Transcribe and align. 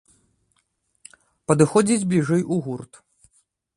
Падыходзіць 1.51 2.07
бліжэй 2.15 2.43
у 2.57 2.61
гурт. 2.69 2.93